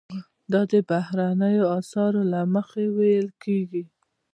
[0.51, 3.83] دا د بهرنیو اسعارو له مخې ویل کیږي.